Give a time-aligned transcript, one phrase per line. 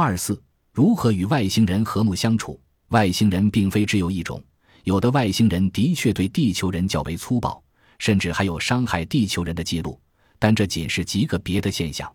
[0.00, 2.58] 二四，如何与外星人和睦相处？
[2.88, 4.42] 外星人并非只有一种，
[4.84, 7.62] 有的外星人的确对地球人较为粗暴，
[7.98, 10.00] 甚至还有伤害地球人的记录，
[10.38, 12.10] 但这仅是极个别的现象。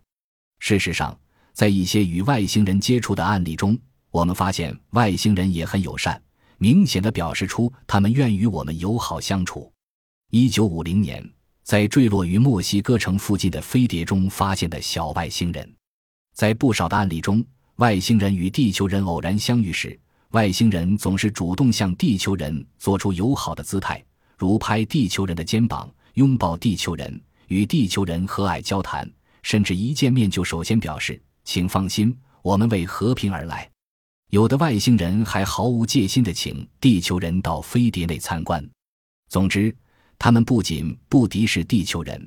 [0.58, 1.18] 事实上，
[1.52, 3.78] 在一些与外星人接触的案例中，
[4.10, 6.20] 我们发现外星人也很友善，
[6.58, 9.72] 明显的表示出他们愿与我们友好相处。
[10.30, 11.24] 一九五零年，
[11.62, 15.74] 在坠落于墨西哥城附近的飞碟中发现的小外星人，
[16.34, 17.42] 在不少的案例中，
[17.76, 19.98] 外星人与地球人偶然相遇时，
[20.30, 24.02] 外星人总是主动向地球人做出友好的姿态，
[24.38, 29.06] 如拍地球人的肩膀、拥抱地球人、与地球人和蔼交谈，
[29.42, 33.70] 甚至一见面就首先表示：“请放心，我们为和平而来。”
[34.32, 38.66] 有的外星人还毫无戒心地请地球人到飞碟内参观。
[39.28, 39.74] 总之，
[40.18, 42.26] 他们不仅不敌视地球人，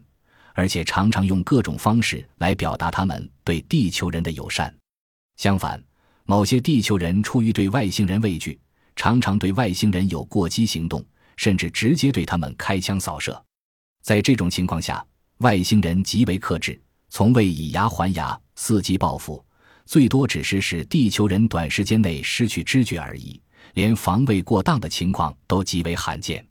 [0.54, 4.72] 而且常常用各种方式来表达他们对地球人的友善。
[5.40, 5.82] 相反，
[6.26, 8.60] 某些地球人出于对外星人畏惧，
[8.98, 11.02] 常常对外星人有过激行动，
[11.38, 13.42] 甚至直接对他们开枪扫射。
[14.04, 15.02] 在这种情况下，
[15.38, 16.78] 外星人极为克制，
[17.08, 19.42] 从未以牙还牙、伺机报复。
[19.86, 23.42] 最多只是使地球人短时间内失去知觉而已，
[23.76, 26.46] 连防卫过当的情况都极为罕见。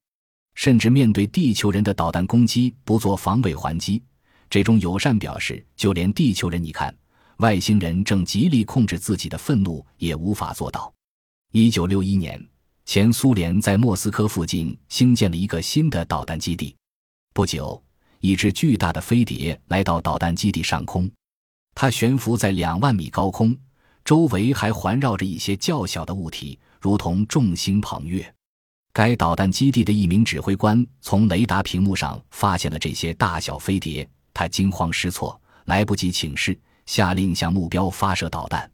[0.54, 4.02] 甚至面对地球人的导弹攻击不做防卫还击，
[4.48, 6.96] 这种友善表示，就连地球人你看
[7.38, 10.92] 外星人正极力控制自己的愤怒也无法做到。
[11.52, 12.44] 一九六一年，
[12.84, 16.74] 前苏联在莫斯科附近兴建了一个新的导弹基地。
[17.32, 17.80] 不久，
[18.18, 21.08] 一只巨大的飞碟来到导弹基地上空。
[21.76, 23.56] 它悬浮在两万米高空，
[24.04, 28.34] 周围还环绕着一些较小的物体，如同众星捧月。
[28.92, 38.68] 该导弹基地的一名指挥官从雷达屏幕上发现了这些大小飞碟，他惊慌失措，来不及请示，下令向目标发射导弹。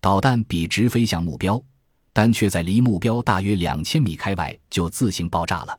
[0.00, 1.62] 导弹笔直飞向目标，
[2.10, 5.78] 但却在离目标大约两千米开外就自行爆炸了。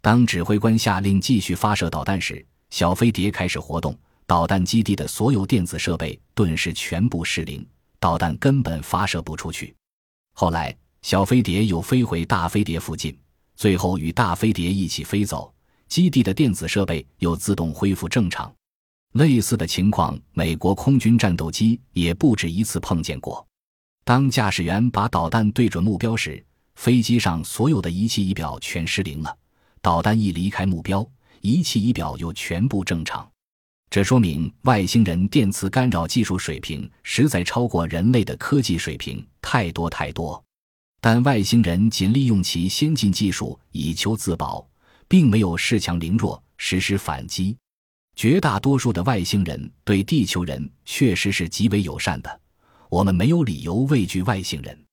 [0.00, 3.98] 当指挥官下令继续发射导弹时，小飞碟开始活动。
[4.24, 7.64] 导弹基地的所有电子设备顿时全部失灵，
[7.98, 9.74] 导弹根本发射不出去。
[10.32, 13.16] 后来，小飞碟又飞回大飞碟附近，
[13.56, 15.52] 最后与大飞碟一起飞走，
[15.88, 18.52] 基地的电子设备又自动恢复正常。
[19.16, 23.46] 类似的情况，美国空军战斗机也不止一次碰见过。
[24.04, 26.44] 当驾驶员把导弹对准目标时，
[26.74, 29.30] 飞机上所有的仪器仪表全失灵了；
[29.80, 31.08] 导弹一离开目标，
[31.40, 33.28] 仪器仪表又全部正常。
[33.88, 40.42] 这说明外星人电磁干扰技术水平实在超过人类的科技水平太多太多，
[41.00, 44.68] 但外星人仅利用其先进技术以求自保，
[45.08, 47.56] 并没有恃强凌弱实施反击。
[48.16, 52.40] 绝大多数的外星人对地球人确实是极为友善的，
[52.88, 54.85] 我们没有理由畏惧外星人。